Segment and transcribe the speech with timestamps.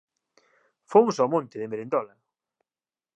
[0.93, 2.15] Fomos ó monte de merendola.